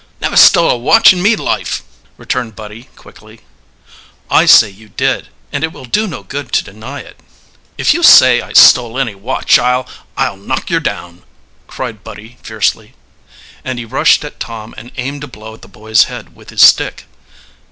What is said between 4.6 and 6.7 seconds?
you did, and it will do no good to